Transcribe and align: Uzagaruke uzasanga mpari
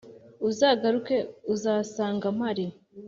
Uzagaruke 0.49 1.15
uzasanga 1.53 2.25
mpari 2.37 2.65